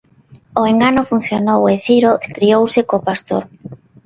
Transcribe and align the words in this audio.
O 0.59 0.61
engano 0.71 1.07
funcionou 1.11 1.61
e 1.73 1.75
Ciro 1.85 2.11
criouse 2.35 2.81
co 2.89 2.97
pastor. 3.07 3.43